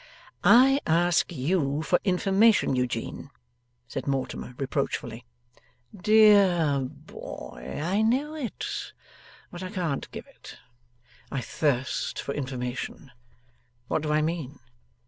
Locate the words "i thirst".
11.31-12.17